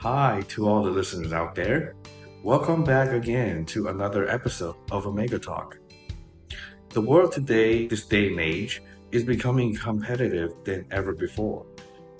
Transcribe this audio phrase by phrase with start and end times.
[0.00, 1.94] Hi to all the listeners out there.
[2.42, 5.76] Welcome back again to another episode of Omega Talk.
[6.88, 8.82] The world today, this day and age,
[9.12, 11.66] is becoming competitive than ever before,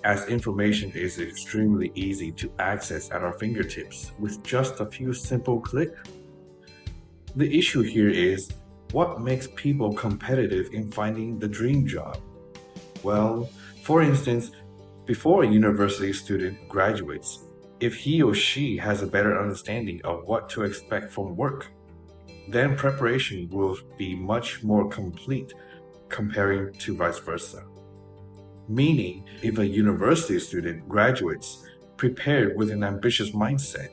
[0.04, 5.58] as information is extremely easy to access at our fingertips with just a few simple
[5.58, 6.03] clicks.
[7.35, 8.50] The issue here is
[8.93, 12.18] what makes people competitive in finding the dream job?
[13.03, 13.49] Well,
[13.85, 14.50] for instance,
[15.07, 17.46] before a university student graduates,
[17.80, 21.68] if he or she has a better understanding of what to expect from work,
[22.48, 25.54] then preparation will be much more complete
[26.08, 27.64] comparing to vice versa.
[28.68, 31.66] Meaning, if a university student graduates
[31.96, 33.88] prepared with an ambitious mindset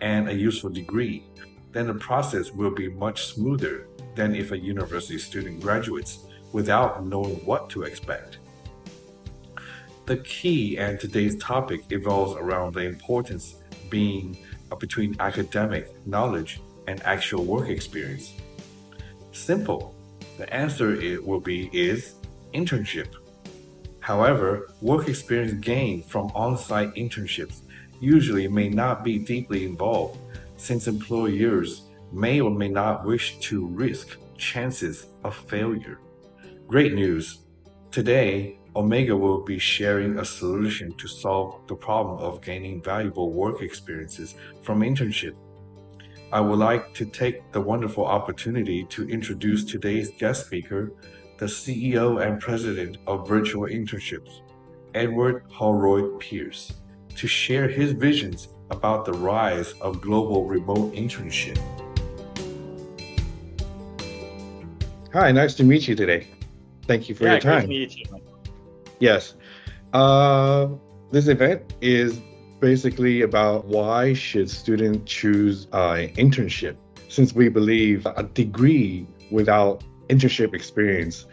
[0.00, 1.24] and a useful degree,
[1.72, 7.36] then the process will be much smoother than if a university student graduates without knowing
[7.46, 8.38] what to expect.
[10.10, 13.54] The key and today's topic evolves around the importance
[13.90, 14.36] being
[14.72, 18.34] uh, between academic knowledge and actual work experience.
[19.30, 19.94] Simple.
[20.36, 22.14] The answer it will be is
[22.52, 23.14] internship.
[24.00, 27.60] However, work experience gained from on-site internships
[28.00, 30.18] usually may not be deeply involved
[30.56, 36.00] since employers may or may not wish to risk chances of failure.
[36.66, 37.44] Great news!
[37.92, 43.62] Today, Omega will be sharing a solution to solve the problem of gaining valuable work
[43.62, 45.34] experiences from internship.
[46.32, 50.92] I would like to take the wonderful opportunity to introduce today's guest speaker,
[51.38, 54.42] the CEO and President of Virtual Internships,
[54.94, 56.74] Edward Holroyd Pearce,
[57.16, 61.58] to share his visions about the rise of global remote internship.
[65.12, 66.28] Hi, nice to meet you today.
[66.86, 67.66] Thank you for yeah, your time.
[67.66, 68.29] Great to meet you.
[69.00, 69.34] Yes.
[69.92, 70.68] Uh,
[71.10, 72.20] this event is
[72.60, 76.76] basically about why should students choose an internship
[77.08, 81.26] since we believe a degree without internship experience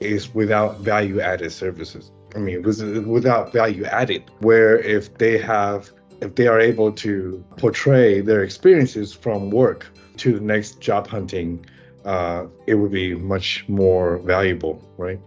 [0.00, 2.12] is without value added services.
[2.34, 5.90] I mean, without value added, where if they have,
[6.20, 9.86] if they are able to portray their experiences from work
[10.18, 11.64] to the next job hunting
[12.04, 15.20] uh, it would be much more valuable, right?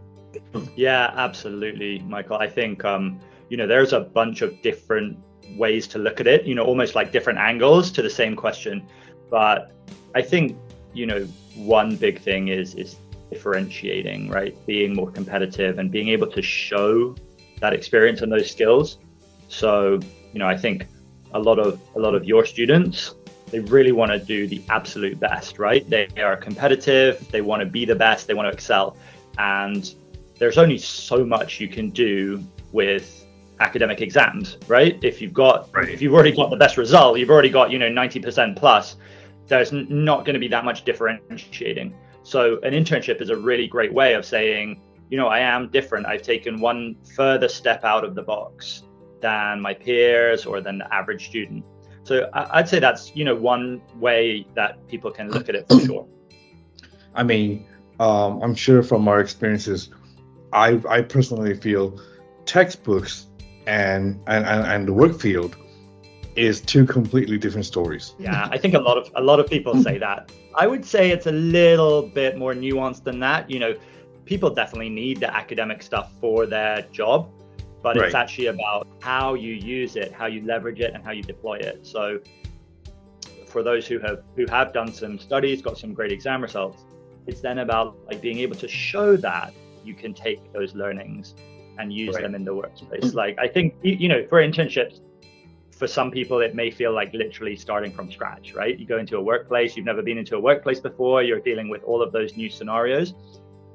[0.76, 2.38] Yeah, absolutely, Michael.
[2.38, 3.20] I think um,
[3.50, 5.18] you know there's a bunch of different
[5.58, 6.46] ways to look at it.
[6.46, 8.86] You know, almost like different angles to the same question.
[9.30, 9.72] But
[10.16, 10.58] I think
[10.94, 11.26] you know
[11.56, 12.96] one big thing is is
[13.30, 14.56] differentiating, right?
[14.66, 17.16] Being more competitive and being able to show
[17.60, 18.98] that experience and those skills.
[19.48, 20.00] So
[20.34, 20.88] you know, I think
[21.34, 23.16] a lot of a lot of your students
[23.52, 25.88] they really want to do the absolute best, right?
[25.90, 28.96] They are competitive, they want to be the best, they want to excel.
[29.38, 29.94] And
[30.42, 33.28] there's only so much you can do with
[33.60, 34.98] academic exams, right?
[35.04, 35.88] If you've got right.
[35.88, 38.96] if you've already got the best result, you've already got, you know, 90% plus,
[39.46, 41.94] there's not going to be that much differentiating.
[42.24, 44.82] So an internship is a really great way of saying,
[45.12, 46.08] you know, I am different.
[46.08, 48.82] I've taken one further step out of the box
[49.22, 51.64] than my peers or than the average student.
[52.04, 55.80] So I'd say that's you know one way that people can look at it for
[55.82, 56.08] sure.
[57.14, 57.68] I mean,
[58.00, 59.92] um, I'm sure from our experiences,
[60.54, 62.00] I I personally feel
[62.46, 63.28] textbooks
[63.68, 65.56] and and and, and the work field
[66.36, 68.16] is two completely different stories.
[68.18, 70.32] Yeah, I think a lot of a lot of people say that.
[70.56, 73.50] I would say it's a little bit more nuanced than that.
[73.50, 73.76] You know,
[74.26, 77.30] people definitely need the academic stuff for their job,
[77.82, 78.06] but right.
[78.06, 81.56] it's actually about how you use it, how you leverage it, and how you deploy
[81.56, 81.86] it.
[81.86, 82.20] So,
[83.48, 86.86] for those who have who have done some studies, got some great exam results,
[87.28, 89.54] it's then about like being able to show that
[89.84, 91.36] you can take those learnings
[91.78, 92.24] and use right.
[92.24, 93.14] them in the workplace.
[93.14, 95.00] Like I think you know, for internships,
[95.72, 98.78] for some people it may feel like literally starting from scratch, right?
[98.78, 101.84] You go into a workplace, you've never been into a workplace before, you're dealing with
[101.84, 103.14] all of those new scenarios,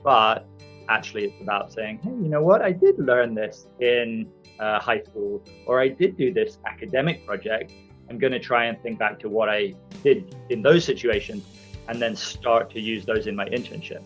[0.04, 0.46] but
[0.88, 2.62] actually it's about saying, hey, you know what?
[2.62, 4.28] I did learn this in
[4.60, 7.72] uh, high school, or I did do this academic project.
[8.08, 11.44] I'm going to try and think back to what I did in those situations
[11.88, 14.02] and then start to use those in my internship.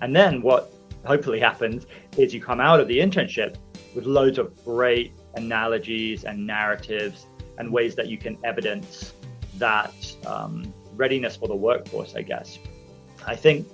[0.00, 0.72] And then what
[1.04, 1.86] hopefully happens
[2.16, 3.56] is you come out of the internship
[3.94, 7.26] with loads of great analogies and narratives
[7.58, 9.14] and ways that you can evidence
[9.56, 9.94] that
[10.26, 12.58] um, readiness for the workforce, I guess.
[13.26, 13.66] I think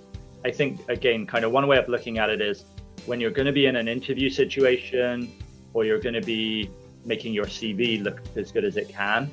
[0.44, 2.65] I think, again, kind of one way of looking at it is
[3.06, 5.32] when you're going to be in an interview situation
[5.73, 6.71] or you're going to be
[7.05, 9.31] making your CV look as good as it can,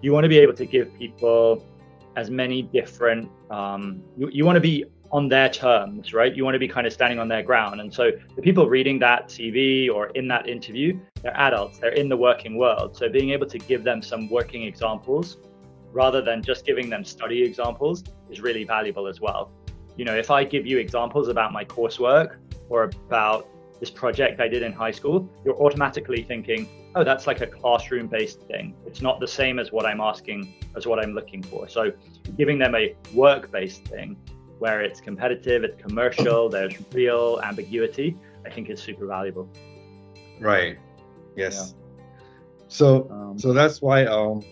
[0.00, 1.64] you want to be able to give people
[2.16, 6.34] as many different, um, you, you want to be on their terms, right?
[6.34, 7.80] You want to be kind of standing on their ground.
[7.80, 12.08] And so the people reading that CV or in that interview, they're adults, they're in
[12.08, 12.96] the working world.
[12.96, 15.36] So being able to give them some working examples
[15.92, 19.52] rather than just giving them study examples is really valuable as well.
[19.96, 22.36] You know, if I give you examples about my coursework
[22.70, 23.46] or about
[23.78, 28.06] this project I did in high school, you're automatically thinking, oh, that's like a classroom
[28.06, 28.74] based thing.
[28.86, 31.68] It's not the same as what I'm asking, as what I'm looking for.
[31.68, 31.92] So
[32.38, 34.16] giving them a work based thing
[34.62, 38.16] where it's competitive, it's commercial, there's real ambiguity,
[38.46, 39.48] I think is super valuable.
[40.38, 40.78] Right.
[41.36, 41.54] Yes.
[41.56, 41.82] Yeah.
[42.68, 44.44] So um, so that's why um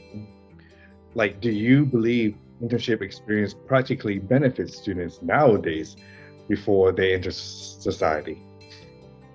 [1.14, 5.96] like do you believe internship experience practically benefits students nowadays
[6.48, 8.42] before they enter society?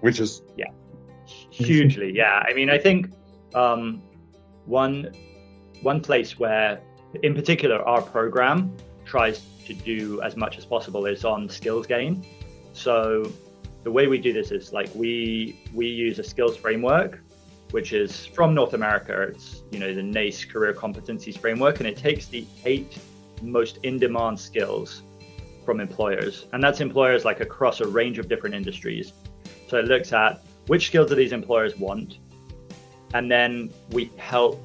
[0.02, 0.72] Which is yeah.
[1.52, 2.44] Hugely, yeah.
[2.46, 3.14] I mean I think
[3.54, 4.02] um
[4.66, 5.14] one
[5.84, 6.82] one place where
[7.24, 8.76] in particular our program
[9.06, 12.26] tries to do as much as possible is on skills gain.
[12.74, 13.32] So
[13.84, 17.22] the way we do this is like we we use a skills framework
[17.72, 19.24] which is from North America.
[19.24, 22.98] It's you know the NACE Career Competencies Framework, and it takes the eight
[23.42, 25.04] most in-demand skills
[25.66, 29.14] from employers, and that's employers like across a range of different industries.
[29.68, 32.20] So it looks at which skills do these employers want,
[33.14, 34.62] and then we help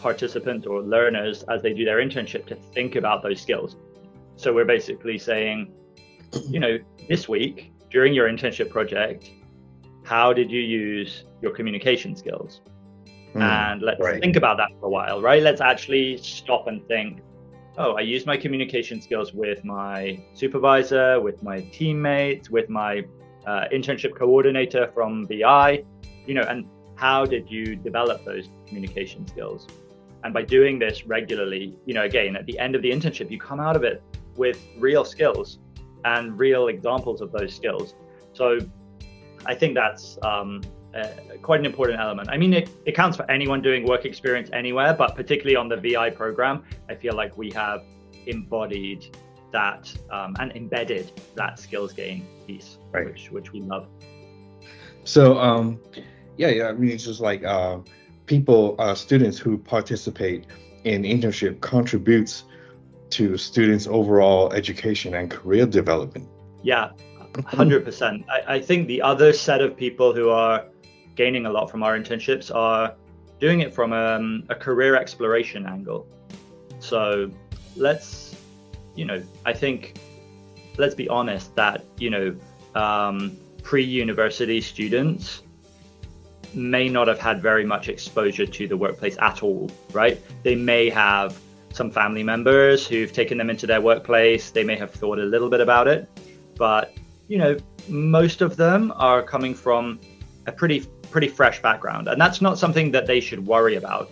[0.00, 3.76] participants or learners as they do their internship to think about those skills.
[4.36, 5.72] So we're basically saying,
[6.48, 9.30] you know, this week during your internship project,
[10.04, 12.60] how did you use your communication skills?
[13.34, 14.20] Mm, and let's right.
[14.20, 15.42] think about that for a while, right?
[15.42, 17.20] Let's actually stop and think,
[17.78, 23.04] oh, I used my communication skills with my supervisor, with my teammates, with my
[23.46, 25.84] uh, internship coordinator from VI,
[26.26, 26.66] you know, and
[26.96, 29.66] how did you develop those communication skills?
[30.24, 33.38] And by doing this regularly, you know, again, at the end of the internship, you
[33.38, 34.02] come out of it
[34.36, 35.58] with real skills
[36.04, 37.94] and real examples of those skills.
[38.32, 38.58] So
[39.46, 40.62] I think that's um,
[40.94, 41.08] uh,
[41.42, 42.28] quite an important element.
[42.30, 45.76] I mean, it, it counts for anyone doing work experience anywhere, but particularly on the
[45.76, 47.82] VI program, I feel like we have
[48.26, 49.16] embodied
[49.52, 53.06] that um, and embedded that skills gain piece, right.
[53.06, 53.88] which, which we love.
[55.04, 55.80] So, um,
[56.36, 57.78] yeah, yeah, I mean, it's just like uh,
[58.30, 60.46] people, uh, students who participate
[60.84, 62.44] in internship contributes
[63.10, 66.28] to students' overall education and career development.
[66.62, 66.90] Yeah,
[67.32, 68.24] 100%.
[68.30, 70.64] I, I think the other set of people who are
[71.16, 72.94] gaining a lot from our internships are
[73.40, 76.06] doing it from um, a career exploration angle.
[76.78, 77.32] So
[77.74, 78.36] let's,
[78.94, 79.98] you know, I think,
[80.78, 82.36] let's be honest that, you know,
[82.76, 85.42] um, pre university students
[86.54, 90.20] may not have had very much exposure to the workplace at all, right?
[90.42, 91.38] They may have
[91.72, 94.50] some family members who've taken them into their workplace.
[94.50, 96.08] They may have thought a little bit about it,
[96.56, 96.94] but
[97.28, 97.56] you know,
[97.88, 100.00] most of them are coming from
[100.46, 100.80] a pretty
[101.10, 104.10] pretty fresh background, and that's not something that they should worry about.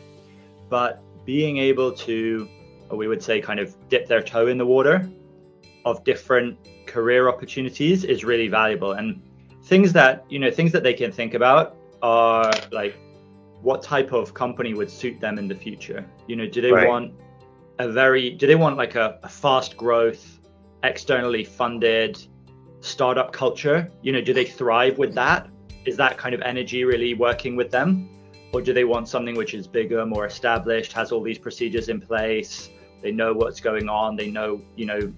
[0.68, 2.48] But being able to,
[2.90, 5.08] we would say, kind of dip their toe in the water
[5.84, 8.92] of different career opportunities is really valuable.
[8.92, 9.20] And
[9.64, 12.98] things that you know, things that they can think about are like,
[13.62, 16.04] what type of company would suit them in the future?
[16.26, 16.88] You know, do they right.
[16.88, 17.12] want
[17.78, 20.40] a very do they want like a, a fast growth
[20.82, 22.18] externally funded
[22.80, 25.48] startup culture you know do they thrive with that
[25.84, 28.08] is that kind of energy really working with them
[28.52, 32.00] or do they want something which is bigger more established has all these procedures in
[32.00, 32.70] place
[33.02, 35.12] they know what's going on they know you know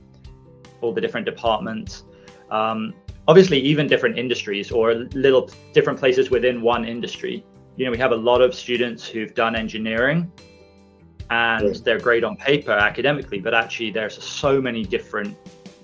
[0.81, 2.05] all the different departments
[2.51, 2.95] um,
[3.29, 7.45] obviously even different industries or little different places within one industry.
[7.77, 10.31] You know we have a lot of students who've done engineering
[11.31, 15.37] and they're great on paper academically, but actually there's so many different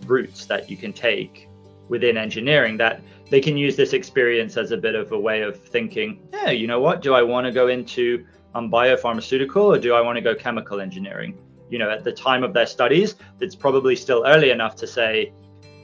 [0.07, 1.49] routes that you can take
[1.89, 3.01] within engineering that
[3.31, 6.67] they can use this experience as a bit of a way of thinking, yeah, you
[6.67, 10.21] know what, do I want to go into um, biopharmaceutical or do I want to
[10.21, 11.39] go chemical engineering?
[11.71, 15.33] You know, at the time of their studies, it's probably still early enough to say,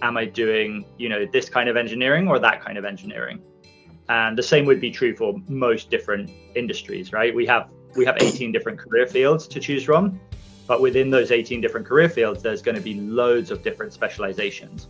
[0.03, 3.41] am I doing, you know, this kind of engineering or that kind of engineering?
[4.09, 7.35] And the same would be true for most different industries, right?
[7.35, 10.21] We have we have 18 different career fields to choose from.
[10.67, 14.89] But within those 18 different career fields, there's going to be loads of different specializations.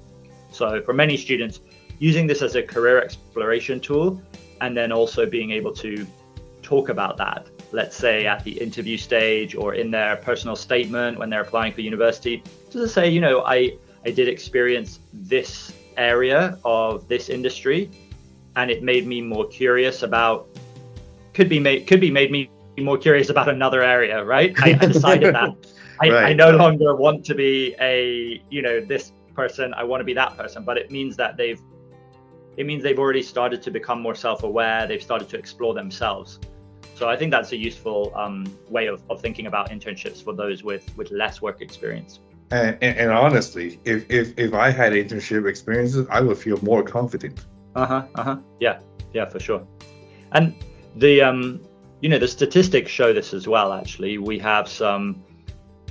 [0.51, 1.61] So for many students,
[1.99, 4.21] using this as a career exploration tool
[4.61, 6.07] and then also being able to
[6.63, 11.31] talk about that, let's say at the interview stage or in their personal statement when
[11.31, 17.07] they're applying for university, to say, you know, I, I did experience this area of
[17.09, 17.91] this industry
[18.57, 20.49] and it made me more curious about
[21.35, 24.55] could be made could be made me more curious about another area, right?
[24.63, 25.55] I, I decided that
[26.01, 26.25] I, right.
[26.25, 29.73] I no longer want to be a, you know, this person.
[29.75, 30.65] I want to be that person.
[30.65, 31.61] But it means that they've
[32.57, 34.87] it means they've already started to become more self-aware.
[34.87, 36.39] They've started to explore themselves.
[36.95, 40.63] So I think that's a useful um, way of, of thinking about internships for those
[40.63, 42.21] with with less work experience.
[42.53, 46.83] And, and, and, honestly, if, if if I had internship experiences, I would feel more
[46.83, 47.47] confident.
[47.75, 48.07] Uh huh.
[48.15, 48.37] Uh huh.
[48.61, 48.81] Yeah.
[49.15, 49.67] Yeah, for sure.
[50.33, 50.55] And
[50.97, 51.63] the um,
[52.03, 53.73] you know, the statistics show this as well.
[53.73, 55.25] Actually, we have some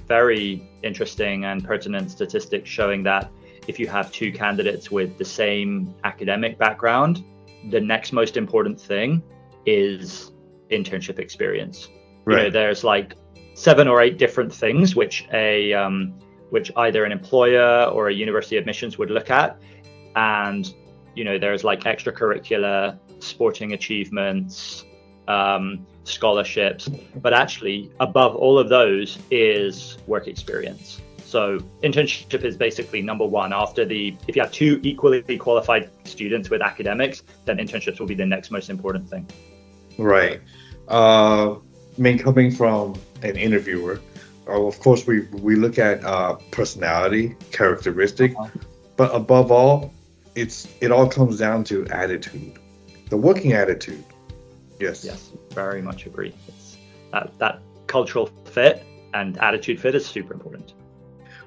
[0.08, 3.32] very interesting and pertinent statistics showing that
[3.68, 7.24] if you have two candidates with the same academic background,
[7.70, 9.24] the next most important thing
[9.66, 10.32] is
[10.70, 11.88] internship experience.
[12.26, 12.38] Right.
[12.38, 13.16] You know, there's like
[13.54, 16.20] seven or eight different things which a um,
[16.52, 19.58] which either an employer or a university admissions would look at,
[20.16, 20.74] and
[21.16, 24.86] you know there's like extracurricular, sporting achievements,
[25.28, 31.02] um, scholarships, but actually above all of those is work experience.
[31.26, 36.50] So internship is basically number one after the if you have two equally qualified students
[36.50, 39.26] with academics, then internships will be the next most important thing.
[39.98, 40.42] Right.
[40.90, 44.02] Uh, I mean, coming from an interviewer,
[44.52, 48.50] of course we we look at uh, personality, characteristic, uh-huh.
[48.98, 49.94] but above all,
[50.36, 52.60] it's it all comes down to attitude,
[53.10, 54.04] the working attitude.
[54.80, 55.06] Yes.
[55.06, 56.34] Yes, very much agree.
[56.48, 56.78] It's
[57.12, 60.74] that that cultural fit and attitude fit is super important.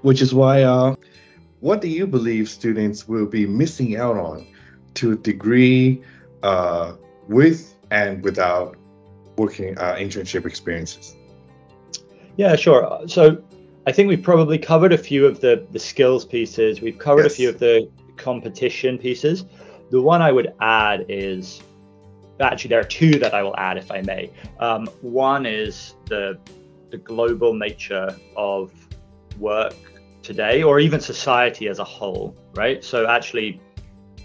[0.02, 0.94] Which is why, uh,
[1.60, 4.46] what do you believe students will be missing out on
[4.94, 6.02] to a degree
[6.42, 6.94] uh,
[7.28, 8.76] with and without
[9.36, 11.16] working uh, internship experiences?
[12.36, 13.02] Yeah, sure.
[13.06, 13.42] So
[13.86, 16.80] I think we've probably covered a few of the the skills pieces.
[16.80, 17.32] We've covered yes.
[17.32, 19.44] a few of the competition pieces.
[19.90, 21.62] The one I would add is
[22.40, 24.30] actually there are two that I will add if I may.
[24.58, 26.38] Um, one is the
[26.90, 28.72] the global nature of
[29.38, 29.74] work
[30.22, 32.82] today, or even society as a whole, right?
[32.82, 33.60] So actually,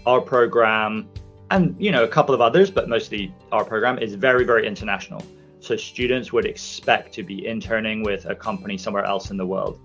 [0.06, 1.08] our program
[1.50, 5.22] and you know a couple of others, but mostly our program is very very international.
[5.60, 9.78] So students would expect to be interning with a company somewhere else in the world.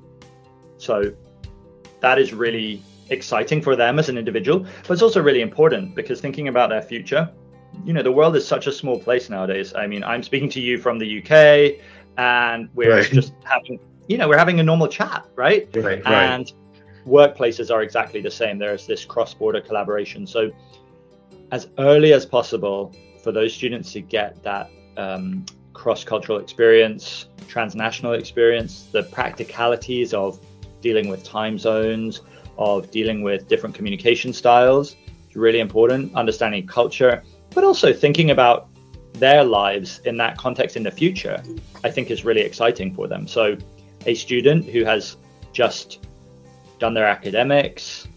[0.78, 1.14] So
[2.02, 6.22] that is really exciting for them as an individual, but it's also really important because
[6.22, 7.30] thinking about their future,
[7.84, 9.74] you know, the world is such a small place nowadays.
[9.76, 11.84] I mean, I'm speaking to you from the UK
[12.18, 13.12] and we're right.
[13.12, 15.68] just having, you know, we're having a normal chat, right?
[15.76, 16.02] Right.
[16.06, 16.54] And right.
[17.06, 18.58] workplaces are exactly the same.
[18.58, 20.26] There's this cross border collaboration.
[20.26, 20.52] So
[21.52, 28.88] as early as possible for those students to get that um, cross-cultural experience, transnational experience,
[28.92, 30.40] the practicalities of
[30.82, 32.22] dealing with time zones,
[32.58, 34.96] of dealing with different communication styles.
[35.28, 37.22] It's really important, understanding culture,
[37.54, 38.70] but also thinking about
[39.14, 41.42] their lives in that context in the future,
[41.84, 43.28] I think is really exciting for them.
[43.28, 43.58] So,
[44.06, 45.18] a student who has
[45.54, 46.08] just
[46.80, 48.08] done their academics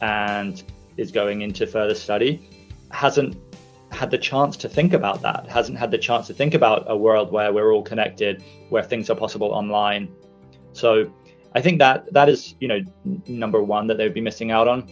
[0.00, 0.62] and
[0.96, 2.48] is going into further study
[2.90, 3.36] hasn't
[3.96, 6.96] had the chance to think about that, hasn't had the chance to think about a
[6.96, 10.14] world where we're all connected, where things are possible online.
[10.72, 11.10] So
[11.54, 12.80] I think that that is, you know,
[13.26, 14.88] number one that they would be missing out on.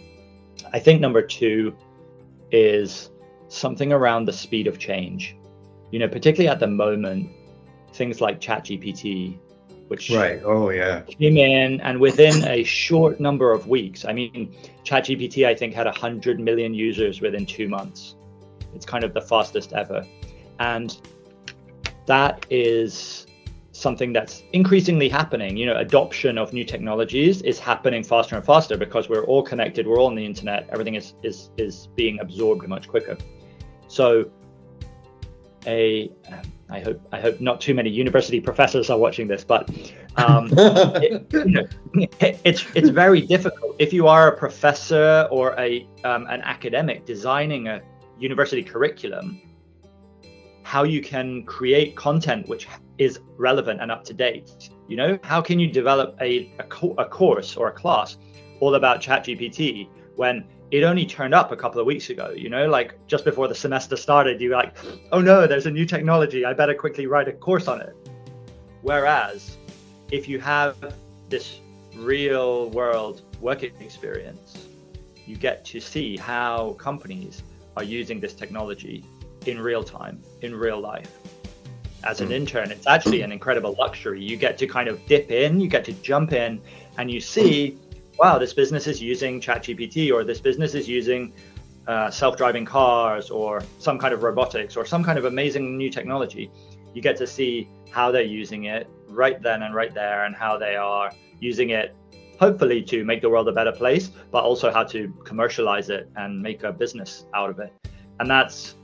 [0.73, 1.77] I think number two
[2.51, 3.11] is
[3.49, 5.37] something around the speed of change.
[5.91, 7.31] You know, particularly at the moment,
[7.93, 9.39] things like ChatGPT,
[9.89, 14.07] which right, oh yeah, came in and within a short number of weeks.
[14.07, 18.17] I mean, ChatGPT I think had hundred million users within two months.
[18.75, 20.05] It's kind of the fastest ever.
[20.59, 20.97] And
[22.07, 23.27] that is
[23.73, 25.57] something that's increasingly happening.
[25.57, 29.87] You know, adoption of new technologies is happening faster and faster because we're all connected,
[29.87, 33.17] we're all on the internet, everything is is is being absorbed much quicker.
[33.89, 34.31] So
[35.67, 36.11] a
[36.71, 39.69] I hope I hope not too many university professors are watching this, but
[40.17, 41.67] um, it, you know,
[42.21, 47.05] it, it's it's very difficult if you are a professor or a um, an academic
[47.05, 47.83] designing a
[48.19, 49.41] university curriculum,
[50.63, 52.67] how you can create content which
[52.99, 54.71] is relevant and up to date.
[54.89, 58.17] You know, how can you develop a, a, co- a course or a class
[58.61, 62.33] all about ChatGPT when it only turned up a couple of weeks ago?
[62.37, 64.77] You know, like just before the semester started, you're like,
[65.13, 66.45] oh no, there's a new technology.
[66.45, 67.95] I better quickly write a course on it.
[68.83, 69.57] Whereas
[70.11, 70.77] if you have
[71.29, 71.61] this
[71.97, 74.69] real world working experience,
[75.27, 77.43] you get to see how companies
[77.77, 79.05] are using this technology
[79.47, 81.11] in real time, in real life.
[82.05, 82.35] As an hmm.
[82.35, 84.23] intern, it's actually an incredible luxury.
[84.23, 86.61] You get to kind of dip in, you get to jump in,
[86.99, 87.79] and you see,
[88.19, 91.33] wow, this business is using ChatGPT, or this business is using
[91.87, 96.51] uh, self-driving cars, or some kind of robotics, or some kind of amazing new technology.
[96.95, 100.59] You get to see how they're using it right then and right there, and how
[100.59, 101.95] they are using it
[102.39, 106.41] hopefully to make the world a better place, but also how to commercialize it and
[106.41, 107.73] make a business out of it.
[108.21, 108.75] And that's,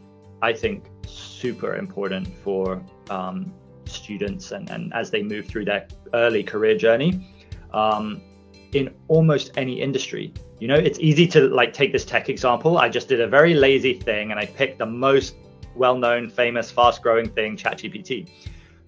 [0.42, 3.52] I think, super important for um,
[3.85, 7.35] students and, and as they move through their early career journey
[7.73, 8.23] um,
[8.73, 10.33] in almost any industry.
[10.59, 12.78] You know, it's easy to like take this tech example.
[12.78, 15.35] I just did a very lazy thing and I picked the most
[15.75, 18.28] well known, famous, fast growing thing, ChatGPT.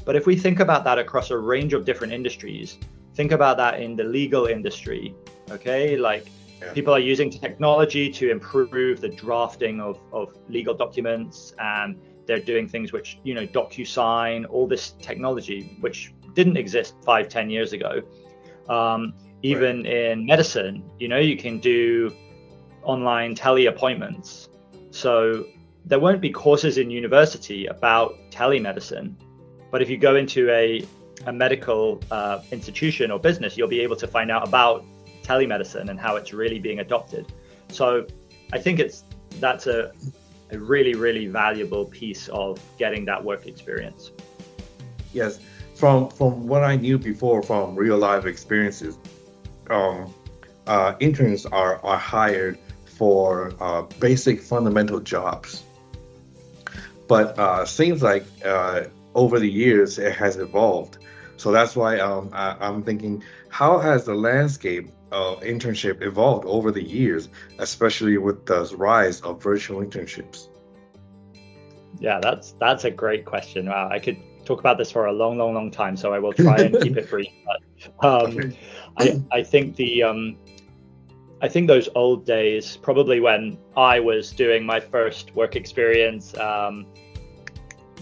[0.04, 2.78] But if we think about that across a range of different industries,
[3.14, 5.14] think about that in the legal industry,
[5.50, 5.96] okay?
[5.96, 6.26] Like
[6.60, 6.72] yeah.
[6.72, 12.68] people are using technology to improve the drafting of, of legal documents and they're doing
[12.68, 18.02] things which, you know, DocuSign, all this technology, which didn't exist five, ten years ago.
[18.68, 19.92] Um, even right.
[19.92, 22.14] in medicine, you know, you can do
[22.82, 24.48] online tele appointments.
[24.90, 25.46] So
[25.84, 29.16] there won't be courses in university about telemedicine
[29.72, 30.86] but if you go into a,
[31.26, 34.84] a medical uh, institution or business, you'll be able to find out about
[35.22, 37.32] telemedicine and how it's really being adopted.
[37.68, 38.06] So
[38.52, 39.04] I think it's
[39.40, 39.92] that's a,
[40.50, 44.10] a really, really valuable piece of getting that work experience.
[45.12, 45.38] Yes.
[45.74, 48.98] From from what I knew before from real life experiences,
[49.70, 50.12] um,
[50.66, 55.64] uh, interns are, are hired for uh, basic fundamental jobs.
[57.08, 60.98] But uh, seems like uh, over the years it has evolved.
[61.42, 66.70] So that's why um, I, I'm thinking, how has the landscape of internship evolved over
[66.70, 70.46] the years, especially with the rise of virtual internships?
[71.98, 73.66] Yeah, that's that's a great question.
[73.66, 76.32] Wow, I could talk about this for a long, long, long time, so I will
[76.32, 77.32] try and keep it brief.
[78.00, 78.54] But um,
[78.96, 80.36] I, I think the um,
[81.40, 86.86] I think those old days, probably when I was doing my first work experience, um,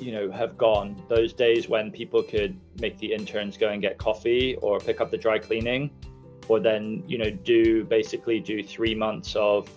[0.00, 1.00] you know have gone.
[1.08, 5.10] Those days when people could make the interns go and get coffee or pick up
[5.10, 5.90] the dry cleaning
[6.48, 9.70] or then you know do basically do three months of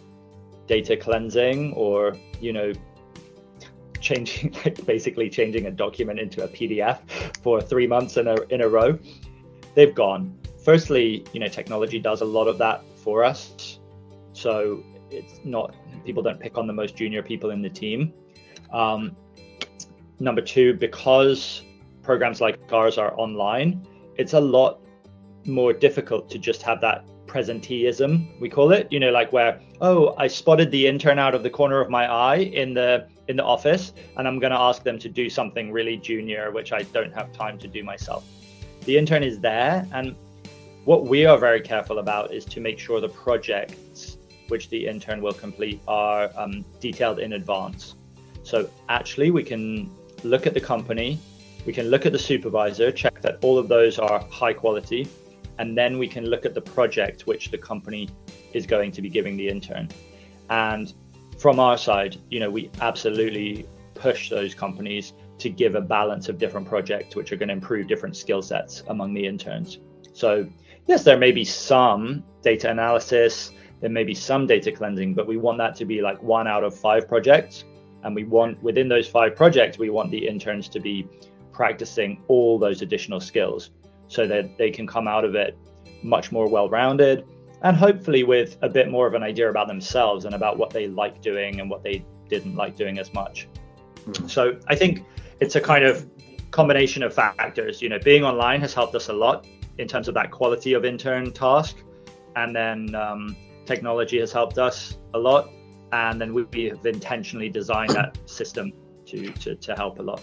[0.65, 2.72] data cleansing or you know
[4.00, 7.00] changing like basically changing a document into a pdf
[7.44, 8.98] for three months in a in a row
[9.75, 10.38] they've gone.
[10.64, 13.79] Firstly you know technology does a lot of that for us.
[14.33, 18.14] So it's not people don't pick on the most junior people in the team.
[18.72, 19.16] Um,
[20.24, 21.64] Number two, because
[22.01, 24.79] programs like ours are online, it's a lot
[25.46, 30.14] more difficult to just have that presenteeism we call it you know like where oh
[30.18, 33.44] i spotted the intern out of the corner of my eye in the in the
[33.44, 37.14] office and i'm going to ask them to do something really junior which i don't
[37.14, 38.24] have time to do myself.
[38.86, 40.16] The intern is there and
[40.86, 44.18] what we are very careful about is to make sure the projects
[44.50, 47.96] which the intern will complete are um, detailed in advance.
[48.44, 49.90] So actually we can
[50.24, 51.20] look at the company,
[51.66, 55.07] we can look at the supervisor, check that all of those are high quality,
[55.59, 58.09] and then we can look at the project which the company
[58.53, 59.90] is going to be giving the intern.
[60.50, 60.94] And
[61.38, 66.38] from our side, you know, we absolutely push those companies to give a balance of
[66.38, 69.79] different projects which are going to improve different skill sets among the interns.
[70.14, 70.48] So,
[70.88, 75.38] yes, there may be some data analysis, there may be some data cleansing, but we
[75.38, 77.66] want that to be like one out of five projects
[78.03, 81.07] and we want within those five projects, we want the interns to be
[81.51, 83.72] practicing all those additional skills
[84.07, 85.57] so that they can come out of it
[86.01, 87.25] much more well rounded
[87.63, 90.87] and hopefully with a bit more of an idea about themselves and about what they
[90.87, 93.48] like doing and what they didn't like doing as much.
[94.05, 94.29] Mm.
[94.29, 95.05] So I think
[95.39, 96.05] it's a kind of
[96.51, 97.81] combination of factors.
[97.81, 100.83] You know, being online has helped us a lot in terms of that quality of
[100.83, 101.77] intern task.
[102.35, 103.35] And then um,
[103.66, 105.50] technology has helped us a lot
[105.94, 108.74] and then we have intentionally designed that system
[109.06, 110.22] to, to, to help a lot.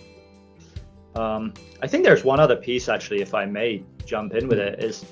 [1.15, 4.83] Um, I think there's one other piece actually, if I may jump in with it,
[4.83, 5.05] is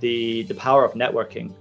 [0.00, 1.52] the the power of networking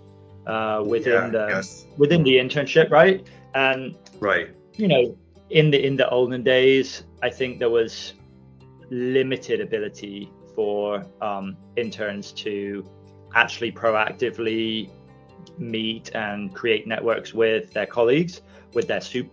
[0.47, 1.85] uh, within yeah, the yes.
[1.97, 3.25] within the internship, right?
[3.53, 5.17] And right, you know,
[5.49, 8.13] in the in the olden days, I think there was
[8.89, 12.83] limited ability for um, interns to
[13.35, 14.89] actually proactively
[15.57, 18.41] meet and create networks with their colleagues,
[18.73, 19.27] with their sup-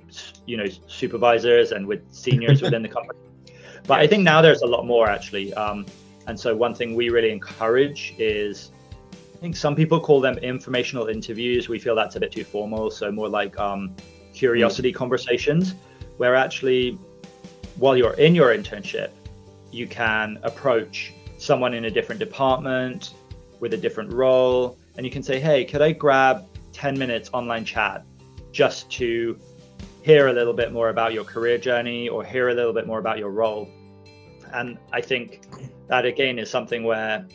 [0.47, 3.19] you know supervisors and with seniors within the company.
[3.87, 4.05] But yes.
[4.05, 5.53] I think now there's a lot more actually.
[5.55, 5.87] Um,
[6.27, 8.71] and so one thing we really encourage is,
[9.35, 11.69] I think some people call them informational interviews.
[11.69, 13.97] We feel that's a bit too formal, so more like um,
[14.35, 14.97] curiosity mm.
[14.97, 15.75] conversations,
[16.19, 16.99] where actually,
[17.77, 19.11] while you're in your internship,
[19.73, 23.15] you can approach someone in a different department
[23.61, 27.65] with a different role and you can say, hey, could I grab 10 minutes online
[27.65, 28.05] chat
[28.53, 29.41] just to
[30.03, 32.99] hear a little bit more about your career journey or hear a little bit more
[32.99, 33.67] about your role?
[34.53, 35.41] And I think
[35.87, 37.27] that again is something where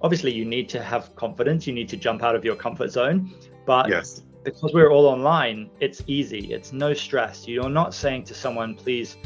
[0.00, 3.30] obviously you need to have confidence you need to jump out of your comfort zone
[3.66, 4.22] but yes.
[4.42, 9.16] because we're all online it's easy it's no stress you're not saying to someone please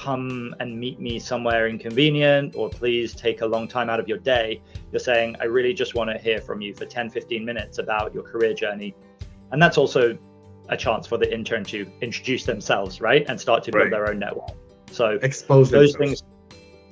[0.00, 4.16] come and meet me somewhere inconvenient or please take a long time out of your
[4.18, 4.60] day
[4.92, 8.14] you're saying i really just want to hear from you for 10 15 minutes about
[8.14, 8.94] your career journey.
[9.52, 10.16] And that's also
[10.68, 13.26] a chance for the intern to introduce themselves right?
[13.28, 13.90] And start to build right.
[13.90, 14.56] their own network.
[14.90, 16.22] So expose those things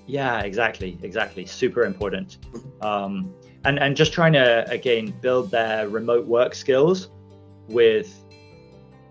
[0.08, 1.46] yeah exactly exactly.
[1.46, 2.38] Super important.
[2.80, 3.32] Um,
[3.64, 7.10] and and just trying to again build their remote work skills
[7.68, 8.24] with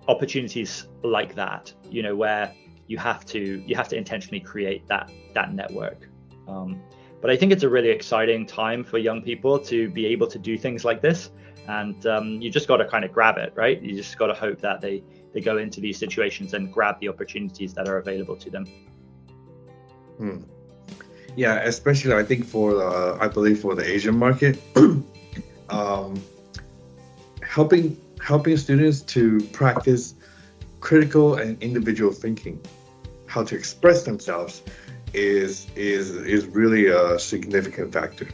[0.07, 2.51] opportunities like that you know where
[2.87, 6.09] you have to you have to intentionally create that that network.
[6.47, 6.81] Um,
[7.19, 10.39] but i think it's a really exciting time for young people to be able to
[10.39, 11.31] do things like this.
[11.67, 13.81] And um, you just got to kind of grab it right?
[13.81, 17.09] You just got to hope that they they go into these situations and grab the
[17.09, 18.65] opportunities that are available to them.
[20.17, 20.39] Hmm.
[21.35, 24.59] yeah especially i think for the i believe for the asian market
[25.69, 26.19] um,
[27.43, 30.15] helping helping students to practice
[30.79, 32.59] critical and individual thinking
[33.27, 34.63] how to express themselves
[35.13, 38.27] is is is really a significant factor.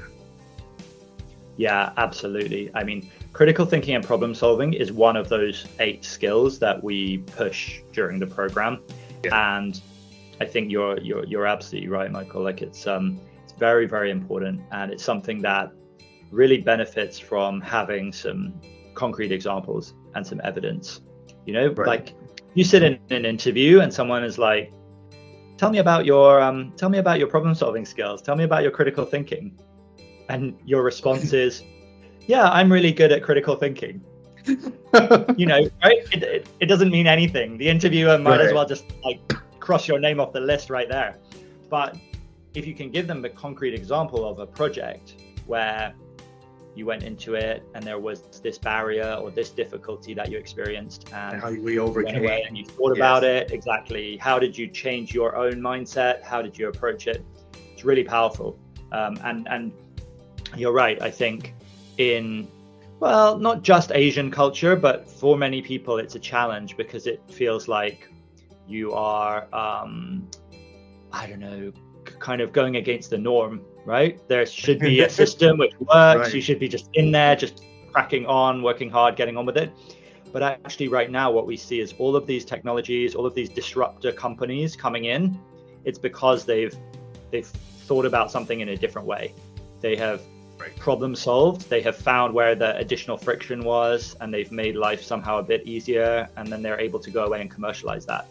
[1.57, 2.71] Yeah, absolutely.
[2.73, 7.19] I mean, critical thinking and problem solving is one of those eight skills that we
[7.19, 8.81] push during the program.
[9.23, 9.57] Yeah.
[9.57, 9.79] And
[10.41, 12.43] I think you're you're you're absolutely right, Michael.
[12.43, 15.71] Like it's um it's very, very important and it's something that
[16.31, 18.59] really benefits from having some
[18.95, 21.01] concrete examples and some evidence.
[21.45, 21.87] You know, right.
[21.87, 22.15] like
[22.55, 24.71] you sit in an interview and someone is like,
[25.57, 28.21] tell me about your um, tell me about your problem solving skills.
[28.21, 29.57] Tell me about your critical thinking
[30.29, 31.63] and your response is
[32.27, 34.01] yeah i'm really good at critical thinking.
[35.37, 35.99] You know right?
[36.11, 37.57] It, it, it, doesn't mean anything.
[37.57, 38.41] The interviewer might right.
[38.41, 39.19] as well just like
[39.59, 41.17] cross your name off the list right there.
[41.67, 41.97] But
[42.53, 45.15] if you can give them a concrete example of a project
[45.47, 45.95] where
[46.75, 51.09] you went into it and there was this barrier or this difficulty that you experienced
[51.13, 52.45] and, and how we overcame it.
[52.47, 52.97] and you thought yes.
[52.97, 53.51] about it.
[53.51, 54.17] Exactly.
[54.17, 56.23] How did you change your own mindset?
[56.23, 57.23] How did you approach it?
[57.71, 58.57] It's really powerful.
[58.91, 59.71] Um, and and
[60.55, 61.53] you're right i think
[61.97, 62.47] in
[62.99, 67.67] well not just asian culture but for many people it's a challenge because it feels
[67.67, 68.09] like
[68.67, 70.27] you are um,
[71.11, 71.71] i don't know
[72.19, 74.19] kind of going against the norm right?
[74.27, 75.91] There should be a system which works.
[76.19, 76.33] Right.
[76.33, 79.71] You should be just in there, just cracking on, working hard, getting on with it.
[80.31, 83.49] But actually, right now, what we see is all of these technologies, all of these
[83.49, 85.37] disruptor companies coming in.
[85.85, 86.75] It's because they've
[87.31, 89.33] they've thought about something in a different way.
[89.79, 90.21] They have
[90.57, 90.75] right.
[90.77, 91.69] problem solved.
[91.69, 95.67] They have found where the additional friction was, and they've made life somehow a bit
[95.67, 96.27] easier.
[96.35, 98.27] And then they're able to go away and commercialize that.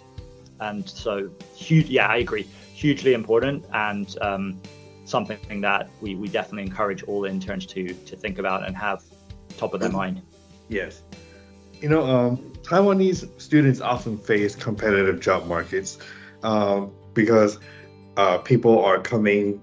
[0.58, 1.88] And so, huge.
[1.88, 2.48] Yeah, I agree.
[2.74, 3.64] Hugely important.
[3.72, 4.60] And um,
[5.04, 9.02] something that we, we definitely encourage all interns to to think about and have
[9.56, 10.22] top of their mind.
[10.68, 11.02] Yes.
[11.80, 15.98] You know, um, Taiwanese students often face competitive job markets
[16.42, 17.58] um, because
[18.16, 19.60] uh, people are coming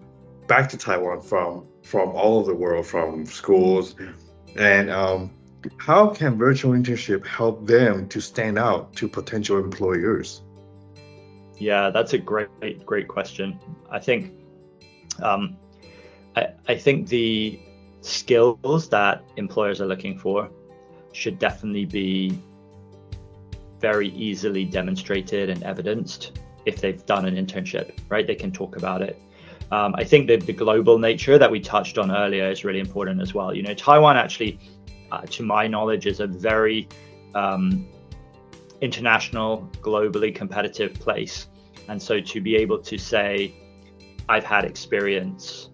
[0.47, 3.95] back to Taiwan from from all over the world, from schools,
[4.55, 5.31] and um,
[5.77, 10.41] how can virtual internship help them to stand out to potential employers?
[11.57, 13.59] Yeah, that's a great great question.
[13.89, 14.33] I think
[15.21, 15.57] um,
[16.35, 17.59] I, I think the
[18.01, 20.49] skills that employers are looking for
[21.11, 22.39] should definitely be
[23.79, 28.27] very easily demonstrated and evidenced if they've done an internship, right?
[28.27, 29.19] They can talk about it.
[29.71, 33.21] Um, I think that the global nature that we touched on earlier is really important
[33.21, 33.53] as well.
[33.53, 34.59] You know, Taiwan actually,
[35.11, 36.87] uh, to my knowledge, is a very
[37.35, 37.87] um,
[38.81, 41.47] international, globally competitive place.
[41.87, 43.53] And so to be able to say,
[44.29, 45.69] I've had experience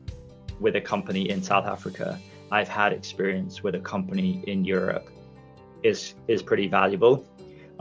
[0.61, 2.17] with a company in South Africa.
[2.51, 5.09] I've had experience with a company in Europe
[5.83, 7.25] is is pretty valuable.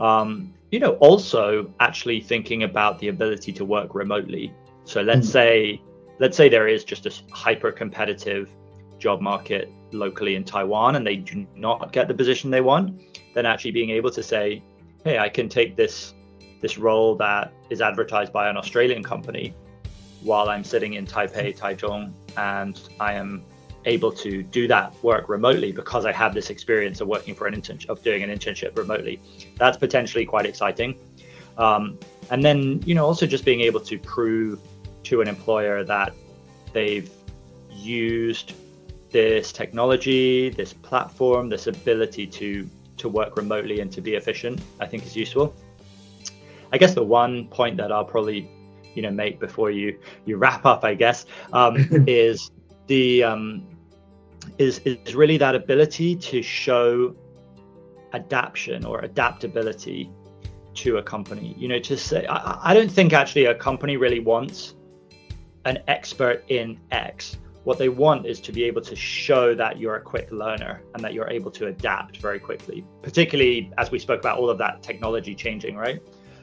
[0.01, 4.53] Um, you know, also actually thinking about the ability to work remotely.
[4.83, 5.31] So let's mm.
[5.31, 5.81] say
[6.19, 8.49] let's say there is just a hyper competitive
[8.99, 13.01] job market locally in Taiwan and they do not get the position they want,
[13.33, 14.61] then actually being able to say,
[15.05, 16.13] hey, I can take this
[16.61, 19.55] this role that is advertised by an Australian company
[20.21, 23.43] while I'm sitting in Taipei, Taichung, and I am
[23.85, 27.53] able to do that work remotely because I have this experience of working for an
[27.53, 29.21] internship, of doing an internship remotely.
[29.57, 30.97] That's potentially quite exciting.
[31.57, 31.99] Um,
[32.31, 34.59] and then, you know, also just being able to prove
[35.03, 36.13] to an employer that
[36.73, 37.09] they've
[37.71, 38.53] used
[39.11, 44.85] this technology, this platform, this ability to to work remotely and to be efficient, I
[44.87, 45.53] think is useful.
[46.71, 48.49] I guess the one point that I'll probably
[48.95, 51.75] you know make before you you wrap up, I guess, um,
[52.07, 52.51] is
[52.87, 53.67] the um,
[54.57, 57.15] is is really that ability to show
[58.13, 60.09] adaptation or adaptability
[60.75, 61.55] to a company.
[61.57, 64.75] You know, to say I, I don't think actually a company really wants
[65.65, 67.37] an expert in X.
[67.63, 71.03] What they want is to be able to show that you're a quick learner and
[71.03, 74.83] that you're able to adapt very quickly, particularly as we spoke about all of that
[74.83, 75.99] technology changing, right?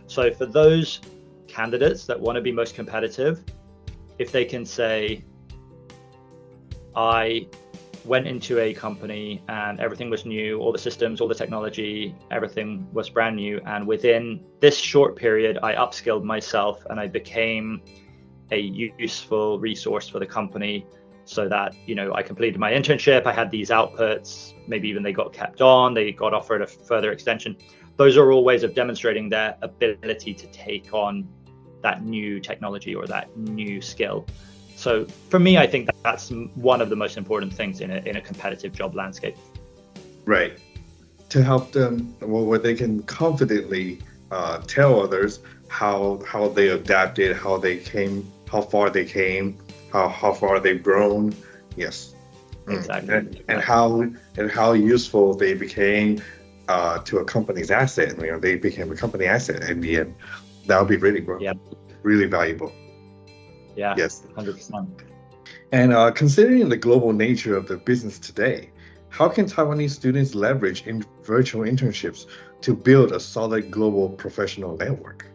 [0.08, 1.00] So for those
[1.48, 3.44] candidates that want to be most competitive,
[4.18, 5.24] if they can say,
[6.94, 7.48] I
[8.05, 12.87] went into a company and everything was new, all the systems, all the technology, everything
[12.92, 13.61] was brand new.
[13.64, 17.83] And within this short period, I upskilled myself and I became
[18.50, 20.85] a useful resource for the company
[21.24, 25.12] so that, you know, I completed my internship, I had these outputs, maybe even they
[25.12, 27.57] got kept on, they got offered a further extension.
[27.96, 31.28] Those are all ways of demonstrating their ability to take on
[31.83, 34.26] that new technology or that new skill.
[34.76, 37.96] So for me, I think that that's one of the most important things in a,
[37.98, 39.37] in a competitive job landscape.
[40.24, 40.59] Right.
[41.28, 44.00] To help them, well, where they can confidently
[44.31, 49.59] uh, tell others how how they adapted, how they came, how far they came,
[49.92, 51.35] how how far they've grown.
[51.76, 52.14] Yes.
[52.66, 52.76] Mm.
[52.76, 53.14] Exactly.
[53.14, 54.00] And, and how
[54.37, 56.20] and how useful they became
[56.68, 58.18] uh, to a company's asset.
[58.18, 60.14] You know, they became a company asset in the end.
[60.66, 61.55] That would be really, yeah.
[62.03, 62.72] really valuable.
[63.77, 63.94] Yeah.
[63.96, 64.22] Yes.
[64.37, 65.03] 100%.
[65.72, 68.70] And uh, considering the global nature of the business today,
[69.09, 72.27] how can Taiwanese students leverage in virtual internships
[72.62, 75.27] to build a solid global professional network?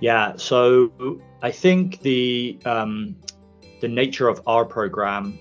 [0.00, 3.16] Yeah, so I think the um,
[3.80, 5.38] the nature of our program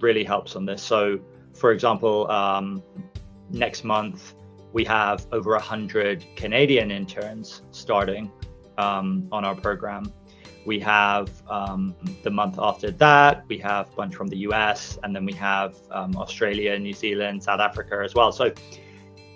[0.00, 0.82] really helps on this.
[0.82, 1.20] So,
[1.54, 2.82] for example, um,
[3.50, 4.34] next month
[4.72, 8.30] we have over a hundred Canadian interns starting
[8.78, 10.12] um, on our program,
[10.66, 15.14] we have um, the month after that, we have a bunch from the US, and
[15.14, 18.30] then we have um, Australia, New Zealand, South Africa as well.
[18.30, 18.52] So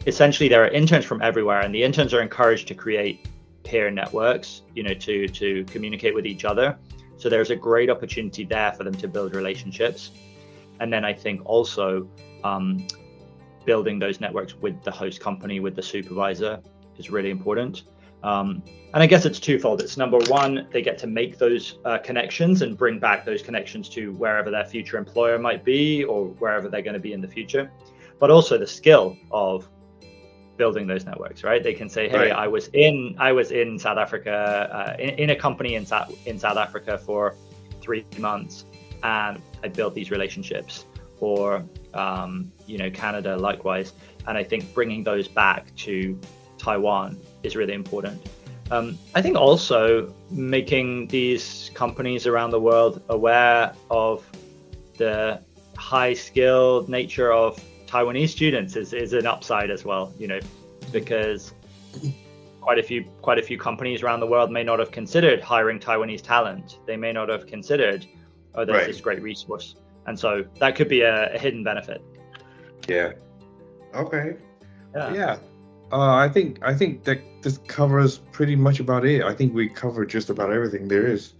[0.07, 3.29] essentially, there are interns from everywhere, and the interns are encouraged to create
[3.65, 6.79] peer networks, you know, to to communicate with each other.
[7.17, 10.11] So there's a great opportunity there for them to build relationships,
[10.81, 12.07] and then I think also
[12.45, 12.87] um,
[13.65, 16.61] building those networks with the host company, with the supervisor,
[16.97, 17.85] is really important.
[18.23, 18.63] Um,
[18.95, 19.83] and I guess it's twofold.
[19.83, 23.89] It's number one, they get to make those uh, connections and bring back those connections
[23.91, 27.29] to wherever their future employer might be or wherever they're going to be in the
[27.29, 27.71] future.
[28.19, 29.69] But also the skill of
[30.57, 31.63] building those networks, right?
[31.63, 32.33] They can say, "Hey, right.
[32.33, 36.15] I was in I was in South Africa uh, in, in, a company in South
[36.27, 37.37] in South Africa for
[37.83, 38.65] three months,
[39.03, 40.87] and I built these relationships."
[41.21, 43.93] Or um, you know, Canada likewise.
[44.27, 46.19] And I think bringing those back to
[46.59, 48.21] Taiwan is really important.
[48.71, 54.25] Um, I think also making these companies around the world aware of
[54.97, 55.41] the
[55.77, 60.41] high skilled nature of Taiwanese students is, is an upside as well, you know,
[60.93, 61.53] because
[62.61, 65.79] quite a few quite a few companies around the world may not have considered hiring
[65.79, 66.79] Taiwanese talent.
[66.87, 68.07] They may not have considered,
[68.55, 68.87] oh, there's right.
[68.87, 69.77] this great resource.
[70.07, 72.03] And so that could be a, a hidden benefit.
[72.89, 73.13] Yeah.
[73.95, 74.37] Okay.
[74.95, 75.15] Yeah.
[75.15, 75.37] yeah.
[75.93, 79.23] Uh, I think I think that this covers pretty much about it.
[79.23, 81.35] I think we covered just about everything there is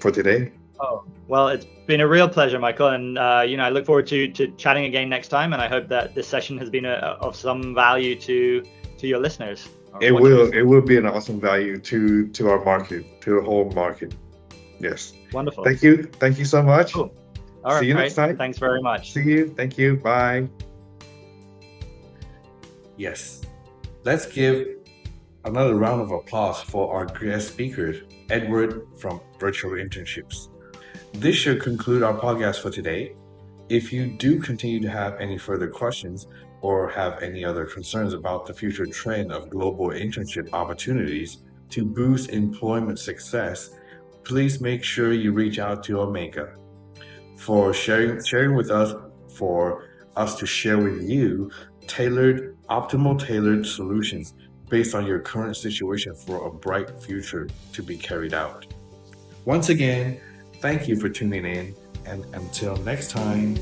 [0.00, 0.52] for today.
[0.80, 4.06] Oh well, it's been a real pleasure, Michael, and uh, you know I look forward
[4.08, 5.52] to to chatting again next time.
[5.52, 8.62] And I hope that this session has been a, of some value to
[8.98, 9.68] to your listeners.
[10.00, 13.70] It will it will be an awesome value to to our market, to the whole
[13.70, 14.14] market.
[14.78, 15.14] Yes.
[15.32, 15.64] Wonderful.
[15.64, 16.02] Thank you.
[16.02, 16.92] Thank you so much.
[16.92, 17.14] Cool.
[17.66, 17.80] All right.
[17.80, 18.36] See you next time.
[18.36, 19.12] Thanks very much.
[19.12, 19.48] See you.
[19.48, 19.96] Thank you.
[19.96, 20.48] Bye.
[22.96, 23.42] Yes.
[24.04, 24.68] Let's give
[25.44, 27.96] another round of applause for our guest speaker,
[28.30, 30.48] Edward from Virtual Internships.
[31.14, 33.16] This should conclude our podcast for today.
[33.68, 36.28] If you do continue to have any further questions
[36.60, 41.38] or have any other concerns about the future trend of global internship opportunities
[41.70, 43.70] to boost employment success,
[44.22, 46.54] please make sure you reach out to Omega
[47.36, 48.94] for sharing sharing with us
[49.34, 51.50] for us to share with you
[51.86, 54.34] tailored, optimal tailored solutions
[54.68, 58.66] based on your current situation for a bright future to be carried out.
[59.44, 60.20] Once again,
[60.60, 63.56] thank you for tuning in, and until next time.